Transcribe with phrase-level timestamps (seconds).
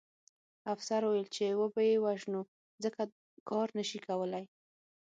[0.73, 2.41] افسر وویل چې وبه یې وژنو
[2.83, 3.01] ځکه
[3.49, 4.45] کار نه شي کولی